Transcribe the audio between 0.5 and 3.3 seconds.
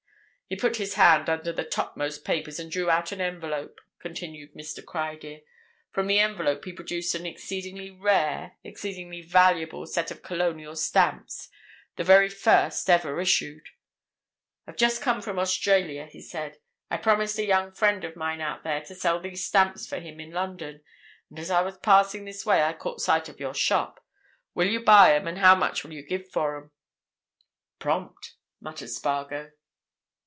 "He put his hand under the topmost papers and drew out an